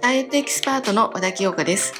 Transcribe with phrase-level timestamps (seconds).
[0.00, 1.94] ダイエットエキスパートの和田清香です。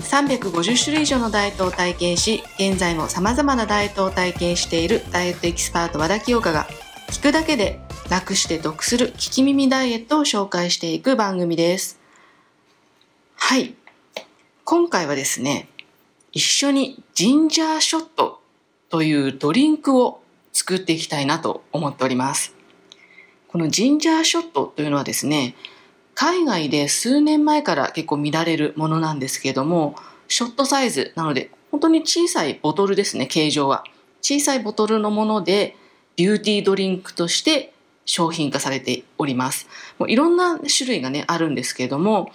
[0.00, 6.66] 350種類以上のダイエットを体験し現在も様々なダイエットを体験しているダイエットエキスパート和田清香が
[7.08, 11.98] 聞くだけで楽して得する聞き耳ダイエットを紹介していく番組です。
[13.36, 13.74] はい。
[14.64, 15.68] 今回はですね
[16.32, 18.40] 一緒にジンジャーショット
[18.90, 20.20] というドリンクを
[20.52, 22.54] 作っていきたいなと思っております。
[23.54, 25.54] このジンジャーショットというのはですね
[26.16, 29.94] 海外で数年前から結構見られるものなんですけれども、
[30.26, 33.84] ショットサイズなので、本当に小さいボトルですね、形状は。
[34.22, 35.76] 小さいボトルのもので、
[36.16, 37.72] ビューティードリンクとして
[38.06, 39.68] 商品化されております。
[39.98, 42.32] もういろんな種類がね、あるんですけれども、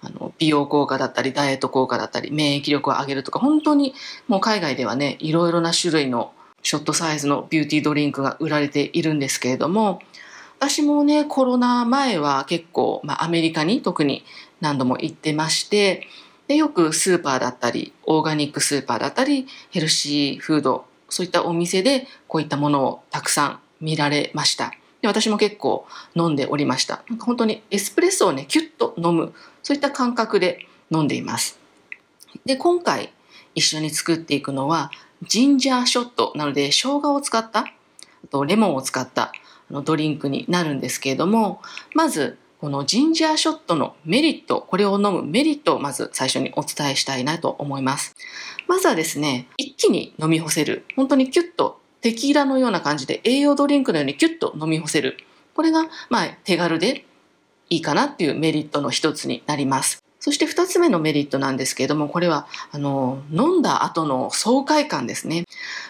[0.00, 3.94] あの美容効果だったり、ダイエット効果だったり、免疫力を上げるとか、本当に
[4.28, 10.00] もう海外ではね、いろいろな種類のショットサイズのビューティードリンクが売られているんですけれども、
[10.64, 14.24] 私もね、コロナ前は結構、まあ、アメリカに特に
[14.60, 16.06] 何度も行ってまして、
[16.46, 24.72] でよくスーパーだったり、オーガニックスーパーだったり、ヘルシーフード、そういったお店でこういったものをたくさん見られました。
[25.00, 27.02] で私も結構飲んでおりました。
[27.08, 29.34] なんか本当にエスプレッソをね、キュッと飲む、
[29.64, 31.58] そういった感覚で飲んでいます。
[32.44, 33.12] で、今回
[33.56, 34.92] 一緒に作っていくのは、
[35.26, 37.64] ジンジャーショットなので、生姜を使った、あ
[38.30, 39.32] とレモンを使った
[39.72, 41.60] のドリンクになるんですけれども、
[41.94, 48.14] まず、このジンジャーショットのメリット、これを飲むメリットをまず最初にお伝えしたいなと思います。
[48.68, 50.84] まずはですね、一気に飲み干せる。
[50.94, 55.16] 本当にキュッとテキーラのような感じで栄養ドリンクのようにキュッと飲み干せる。
[55.54, 57.04] これが、まあ、手軽で
[57.68, 60.01] いいかなっていうメリットの一つになります。
[60.22, 65.46] そして二つ目のメリットなんですけれども、これは、あの、飲んだ後の爽快感ですね。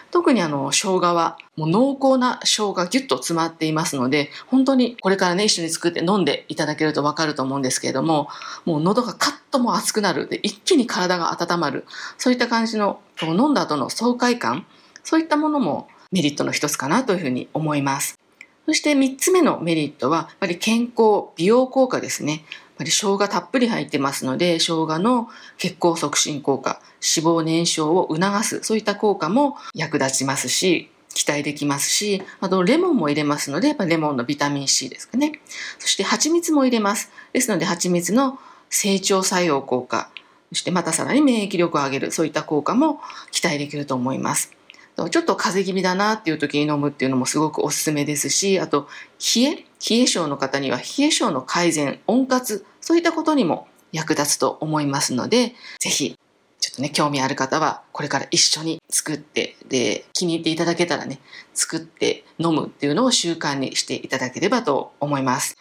[0.09, 8.27] 特にあの、生姜は、もう濃厚な生姜ギュッと詰まっていますので、本当にこれからね、一緒に作って飲んでいただけるとわかると思うんですけれども、
[8.65, 10.27] もう喉がカッとも熱くなる。
[10.27, 11.85] で、一気に体が温まる。
[12.17, 14.65] そういった感じの、飲んだ後の爽快感、
[15.03, 18.22] そういったものもメリットの一つかなというふうに思います。
[18.65, 22.31] そして三つ目のメリットは、やっぱり健康、美容効果ですね。
[22.31, 22.41] やっ
[22.77, 35.41] ぱり生姜たっぷり入ってますので、生姜の血行促進効果、脂肪燃焼を促す、そういった効果も役立ちますし、期待できますし、あとレモンも入れますので、やっぱレモンのビタミン C ですかね。
[35.77, 37.11] そして蜂蜜も入れます。
[37.33, 40.09] ですので蜂蜜の成長作用効果、
[40.49, 43.01] そしてまたさらに免疫力を上げる、そういった効果も
[43.31, 44.51] 期待できると思います。
[44.95, 48.87] ちょっと風邪気味だなっていう時に飲むっていうのもすごくおすすめですし、あと、
[49.35, 49.55] 冷え、
[49.89, 56.17] 冷え症の方には冷え症の改善、温活、そういったことにも役立つと思いますので、ぜひ、
[56.59, 61.19] ちょっとね、興味ある方は、これから一緒に作って、で、気に入っていただけたらね、
[61.53, 65.57] 作って飲むっていうのを習慣にしていただければと思います。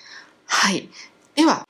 [0.47, 0.89] はい。
[1.35, 1.67] では、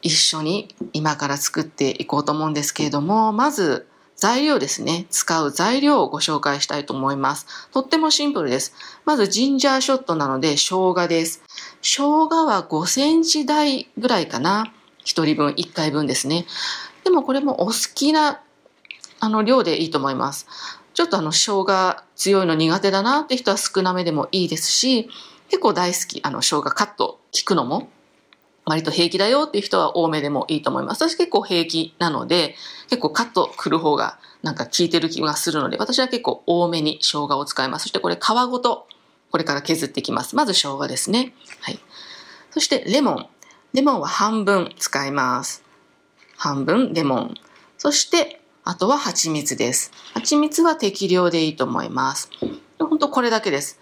[0.00, 3.86] 一緒に今から作っていこうと思うんですけれども、まず、
[4.24, 5.04] 材料ですね。
[5.10, 7.68] 使う材料をご紹介したいと思います。
[7.72, 8.72] とってもシンプルです。
[9.04, 11.42] まずジンジャーショットなので生姜です。
[11.82, 14.72] 生姜は5センチ台ぐらいかな。
[15.04, 16.46] 1人分、1回分ですね。
[17.04, 18.40] でもこれもお好きな
[19.20, 20.46] あの量でいいと思います。
[20.94, 25.10] ちょっとあの生姜強いの苦手だなって人は少なめでもいいですし、
[25.50, 27.90] 結構大好き、あの生姜カット効くのも
[28.66, 31.08] 割と平気だよっていう人は多めでもいいと思います。
[31.08, 32.54] 私結構平気なので、
[32.88, 37.84] 結構カットくる方がなんか効いてる気がするので、私は結構多めに生姜を使います。
[37.84, 38.18] そしてこれ皮
[38.50, 38.86] ごと
[39.30, 40.36] これから削っていきます。
[40.36, 41.34] まず生姜ですね。
[41.60, 41.78] はい。
[42.50, 43.26] そしてレモン。
[43.72, 45.64] レモンは半分使います。
[46.36, 47.34] 半分レモン。
[47.76, 49.90] そしてあとは蜂蜜です。
[50.14, 52.30] 蜂蜜は適量でいいと思います。
[52.78, 53.80] 本当これだけです。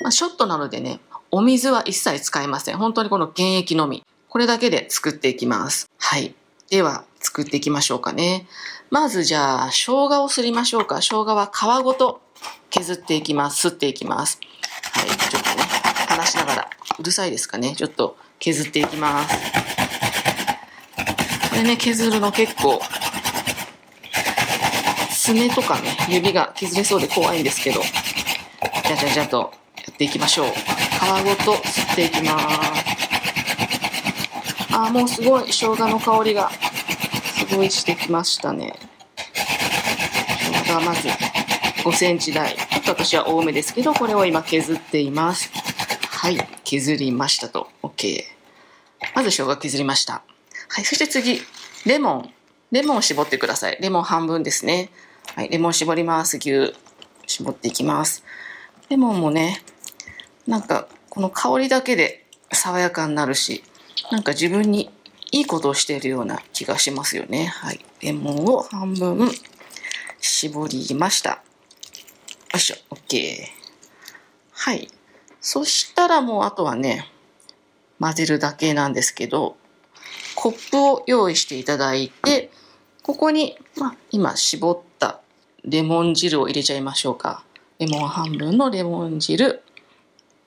[0.00, 1.00] まあ、ショットなのでね、
[1.36, 2.76] お水は一切使いません。
[2.76, 4.04] 本当にこの原液のみ。
[4.28, 5.90] これだけで作っていきます。
[5.98, 6.32] はい。
[6.70, 8.46] では、作っていきましょうかね。
[8.88, 11.00] まずじゃあ、生姜をすりましょうか。
[11.00, 12.20] 生姜は皮ごと
[12.70, 13.62] 削っていきます。
[13.62, 14.38] すっていきます。
[14.92, 15.08] はい。
[15.08, 15.64] ちょっとね、
[16.06, 16.70] 話しながら、
[17.00, 17.74] うるさいですかね。
[17.74, 19.36] ちょっと削っていきます。
[21.50, 22.80] これね、削るの結構、
[25.10, 27.82] 爪とかね、指が削れそうで怖いんですけど、
[28.86, 30.83] じゃじゃじゃとやっていきましょう。
[31.04, 32.84] 皮ごと吸っていきます。
[34.72, 38.74] あ、もうすごい生姜の香りがすごいしてきましたね。
[40.64, 41.08] 生姜まず
[41.82, 42.56] 5センチ台。
[42.56, 45.50] ちょっと私は多めですけど、これを今削っています。
[46.08, 47.68] はい、削りましたと。
[47.82, 48.22] OK。
[49.14, 50.22] まず生姜削りました。
[50.68, 51.42] はい、そして次、
[51.84, 52.30] レモン。
[52.72, 53.76] レモンを絞ってください。
[53.78, 54.88] レモン半分ですね。
[55.36, 56.38] はい、レモン絞ります。
[56.38, 56.74] 牛。
[57.26, 58.24] 絞っていきます。
[58.88, 59.62] レモンもね、
[60.46, 63.62] なんかこの香りだけで爽やかになるし
[64.10, 64.90] なんか自分に
[65.32, 67.46] いいことをしているような気がしますよね。
[67.46, 67.84] はい。
[68.00, 69.28] レモンを半分
[70.20, 71.30] 絞りました。
[71.30, 71.36] よ
[72.54, 72.76] いしょ。
[72.90, 73.38] OK
[74.52, 74.88] はい。
[75.40, 77.10] そしたらもうあとはね
[77.98, 79.56] 混ぜるだけなんですけど
[80.36, 82.50] コップを用意していただいて
[83.02, 85.20] ここに、まあ、今絞った
[85.64, 87.42] レモン汁を入れちゃいましょうか。
[87.80, 89.63] レモン半分のレモン汁。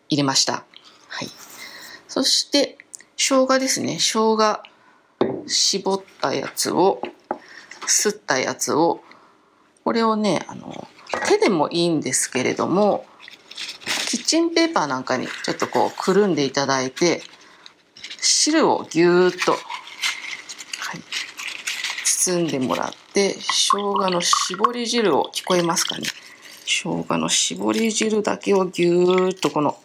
[0.09, 0.63] 入れました。
[1.07, 1.29] はい。
[2.07, 2.77] そして、
[3.15, 3.97] 生姜ですね。
[3.99, 4.61] 生姜、
[5.47, 7.01] 絞ったやつを、
[7.85, 9.01] すったやつを、
[9.83, 10.87] これをね、あの、
[11.27, 13.05] 手でもいいんですけれども、
[14.07, 17.21] キッチンペーパーなんかにちょっとこう、くるんでいただいて、
[18.21, 19.61] 汁をぎゅーっと、はい、
[22.03, 26.07] 包んでもらって、生姜の絞り汁を聞こえますかね。
[26.65, 29.77] 生姜の絞り汁だけをぎゅーっとこの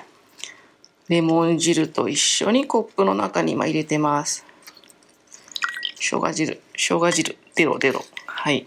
[1.08, 4.44] レモン汁と一緒にコップの中に今入れてます。
[5.96, 8.04] 生姜汁、生姜汁、出ろ出ろ。
[8.26, 8.66] はい。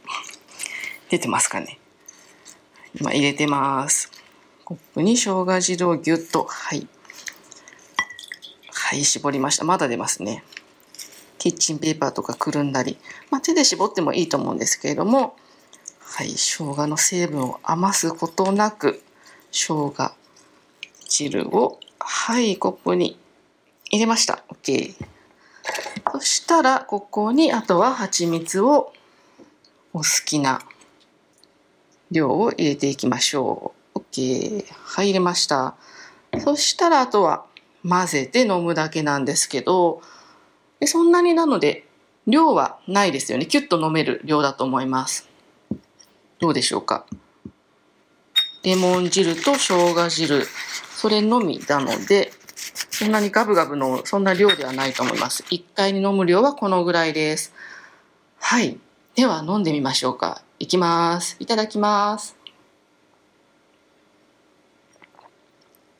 [1.09, 1.79] 出てますかね。
[2.99, 4.11] 今入れてます。
[4.65, 6.87] コップに生姜汁をぎゅっと、はい。
[8.69, 9.63] はい、絞りました。
[9.63, 10.43] まだ出ますね。
[11.37, 12.97] キッチンペーパーとかくるんだり、
[13.29, 15.37] まあ、手で絞ってもいいと思うんですけれども、
[16.01, 19.01] はい、生姜の成分を余すことなく、
[19.51, 20.11] 生姜
[21.07, 23.17] 汁をはい、コップに
[23.89, 24.43] 入れました。
[24.49, 24.93] OK。
[26.11, 28.93] そしたら、ここに、あとは蜂蜜を
[29.91, 30.61] お好きな
[32.11, 33.99] 量を入れていきましょう。
[33.99, 34.65] OK。
[34.71, 35.75] はい、入れました。
[36.43, 37.45] そしたら、あとは
[37.87, 40.03] 混ぜて飲むだけなんですけど、
[40.85, 41.87] そんなになので、
[42.27, 43.47] 量はないですよね。
[43.47, 45.27] キュッと飲める量だと思います。
[46.37, 47.07] どうでしょうか？
[48.65, 50.47] レモン汁と生姜汁、
[50.97, 52.33] それのみなので、
[52.89, 55.43] そんなにガブガブの、そんな量ではないと思います。
[55.51, 57.53] 1回に飲む量はこのぐらいです。
[58.39, 58.79] はい。
[59.15, 60.41] では飲んでみましょうか。
[60.57, 61.37] いきます。
[61.39, 62.35] いただきます。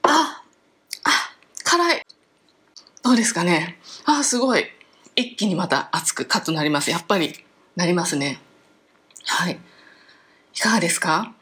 [0.02, 0.42] あ
[1.04, 1.14] あ
[1.64, 2.04] 辛い
[3.04, 4.66] どうですかねあすごい。
[5.16, 6.90] 一気にまた熱くカッとなります。
[6.90, 7.46] やっぱり
[7.76, 8.40] なりますね。
[9.24, 9.60] はい。
[10.56, 11.34] いかがですか？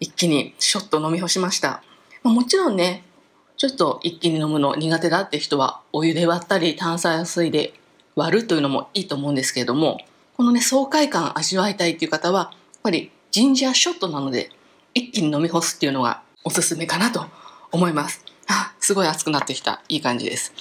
[0.00, 1.82] 一気にショット飲み干しました。
[2.22, 3.04] もちろんね、
[3.56, 7.72] ちょっと一気に飲むの苦手だって人はお湯で割ったり炭酸水で
[8.14, 9.98] 割るというのもいいと思うんですけれども、
[10.36, 14.50] このね、爽快感味わいたいっていう方は、やっぱりジンジャーショットなので、
[14.94, 17.26] 一気に飲み干すっていうのがおすすめかなと
[17.72, 18.24] 思います。
[18.48, 19.82] あ、すごい熱くなってきた。
[19.88, 20.52] いい感じです。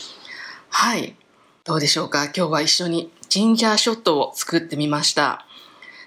[0.70, 1.16] はい。
[1.64, 5.46] どうでしょうか今日は一緒にジンジャーショットを作ってみました。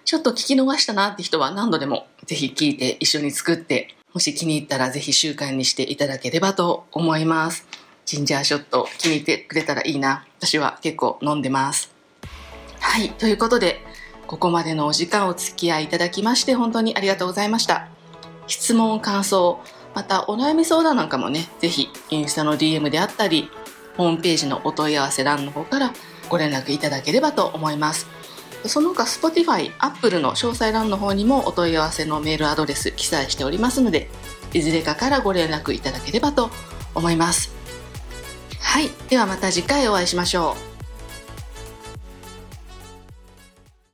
[0.09, 7.67] ちょっと聞き逃したなって人は何度でもぜひ聞いて一緒に作ってもし気に入ったらぜひ習慣にしていただければと思います。
[8.07, 10.25] ジンジャーショット気に入ってくれたらいいな。
[10.39, 11.93] 私は結構飲んでます。
[12.81, 13.11] はい。
[13.11, 13.85] ということで、
[14.27, 17.89] ここまでのお時間お付き合いいただきまして本当にありがとうございました。
[18.47, 19.61] 質問、感想、
[19.95, 23.51] またお悩み相談なんかもね、ぜひインスタの DM であったり、
[23.99, 25.93] ホームページのお問い合わせ欄の方から
[26.31, 28.18] ご連絡いただければと思います。
[28.69, 34.09] その他 Spotify、Apple の詳細欄の方にもお問い合わせのメールアドレス記載しておりますので、
[34.53, 36.51] いずれかからご連絡いただければと
[36.95, 37.53] 思います。
[38.61, 38.91] はい。
[39.09, 40.68] ではまた次回お会いしましょう。